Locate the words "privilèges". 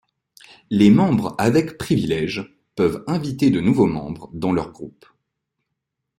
1.77-2.57